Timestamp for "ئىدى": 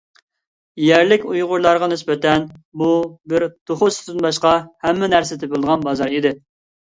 6.17-6.33